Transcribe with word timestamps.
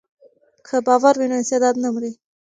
که 0.67 0.75
باور 0.87 1.13
وي 1.17 1.27
نو 1.31 1.37
استعداد 1.43 1.75
نه 1.83 1.89
مري. 1.93 2.11